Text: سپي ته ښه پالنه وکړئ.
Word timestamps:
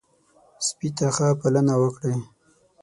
سپي 0.67 0.89
ته 0.97 1.05
ښه 1.15 1.27
پالنه 1.39 1.75
وکړئ. 1.81 2.17